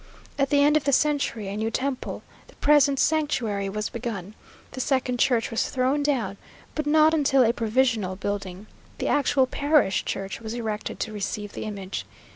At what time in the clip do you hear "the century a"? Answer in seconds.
0.85-1.55